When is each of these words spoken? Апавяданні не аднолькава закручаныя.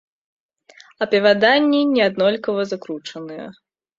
Апавяданні 1.05 1.81
не 1.93 2.01
аднолькава 2.09 2.61
закручаныя. 2.73 3.45